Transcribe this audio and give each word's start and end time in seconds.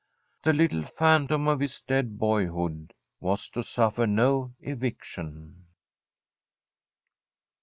The 0.41 0.51
little 0.53 0.81
phantom 0.81 1.47
of 1.47 1.59
his 1.59 1.79
dead 1.81 2.17
boyhood 2.17 2.91
was 3.19 3.49
to 3.49 3.61
suffer 3.61 4.07
no 4.07 4.51
eviction. 4.61 5.67